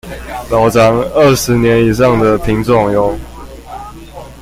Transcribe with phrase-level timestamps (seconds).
[0.49, 0.79] 老欉
[1.13, 3.15] 二十年以上的品種唷